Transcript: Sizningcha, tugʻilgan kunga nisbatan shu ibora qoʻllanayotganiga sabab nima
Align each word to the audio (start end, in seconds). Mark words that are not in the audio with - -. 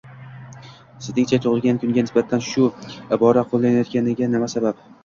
Sizningcha, 1.07 1.39
tugʻilgan 1.43 1.79
kunga 1.85 2.07
nisbatan 2.09 2.45
shu 2.49 2.67
ibora 2.97 3.49
qoʻllanayotganiga 3.55 4.47
sabab 4.59 4.85
nima 4.85 4.95